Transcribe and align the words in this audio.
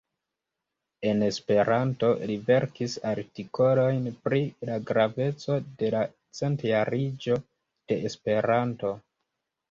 En 1.07 1.19
Esperanto, 1.25 2.07
li 2.29 2.37
verkis 2.47 2.95
artikolojn 3.09 4.07
pri 4.27 4.39
la 4.69 4.77
graveco 4.91 5.57
de 5.81 5.91
la 5.97 6.01
Centjariĝo 6.39 7.37
de 7.93 7.99
Esperanto. 8.11 8.95